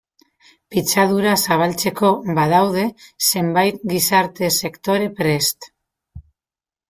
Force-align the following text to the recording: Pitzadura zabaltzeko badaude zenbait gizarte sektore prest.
Pitzadura 0.75 1.33
zabaltzeko 1.47 2.09
badaude 2.39 2.85
zenbait 3.27 3.85
gizarte 3.93 4.49
sektore 4.63 5.11
prest. 5.21 5.69